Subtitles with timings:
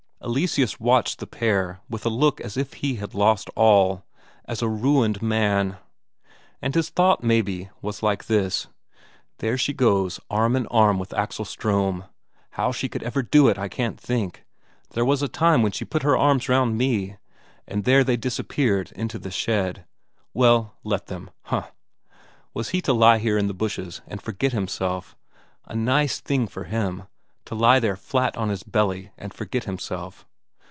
[0.23, 4.05] Eleseus watched the pair with a look as if he had lost all;
[4.45, 5.77] as a ruined man.
[6.61, 8.67] And his thought, maybe, was like this:
[9.39, 12.07] There she goes arm in arm with Axel Ström.
[12.51, 14.43] How she could ever do it I can't think;
[14.91, 17.17] there was a time when she put her arms round me!
[17.67, 19.85] And there they disappeared into the shed.
[20.35, 21.31] Well, let them!
[21.45, 21.69] Huh!
[22.53, 25.17] Was he to lie here in the bushes and forget himself?
[25.65, 27.07] A nice thing for him
[27.43, 30.27] to lie there flat on his belly and forget himself.